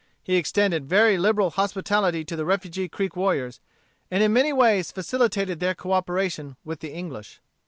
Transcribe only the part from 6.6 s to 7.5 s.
with the English.